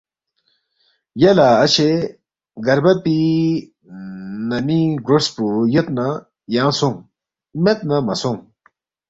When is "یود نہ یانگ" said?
5.73-6.73